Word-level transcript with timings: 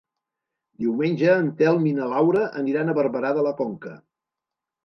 Diumenge 0.85 1.29
en 1.41 1.51
Telm 1.59 1.85
i 1.91 1.95
na 1.99 2.09
Laura 2.15 2.47
aniran 2.63 2.89
a 2.95 2.99
Barberà 3.01 3.35
de 3.41 3.45
la 3.49 3.55
Conca. 3.63 3.97